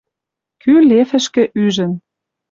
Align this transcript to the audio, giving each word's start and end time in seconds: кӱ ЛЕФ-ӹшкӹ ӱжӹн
кӱ 0.61 0.71
ЛЕФ-ӹшкӹ 0.89 1.43
ӱжӹн 1.63 1.91